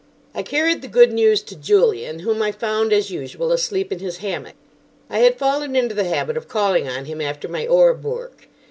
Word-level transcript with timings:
I 0.33 0.41
carried 0.41 0.81
the 0.81 0.87
good 0.87 1.13
news 1.13 1.43
to 1.43 1.55
Julian, 1.55 2.21
whom 2.21 2.41
I 2.41 2.51
found, 2.51 2.91
as 2.91 3.11
usual, 3.11 3.51
asleep 3.51 3.91
in 3.91 3.99
his 3.99 4.17
hammock. 4.17 4.55
I 5.11 5.19
had 5.19 5.37
fallen 5.37 5.75
into 5.75 5.93
the 5.93 6.05
habit 6.05 6.37
of 6.37 6.47
calling 6.47 6.89
on 6.89 7.05
him 7.05 7.21
after 7.21 7.47
my 7.47 7.67
Orb 7.67 8.03
work. 8.03 8.47